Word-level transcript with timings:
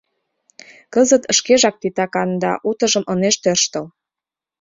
Кызыт 0.93 1.23
шкежак 1.37 1.75
титакан 1.81 2.29
да 2.43 2.51
утыжым 2.69 3.03
ынеж 3.13 3.35
тӧрштыл. 3.43 3.85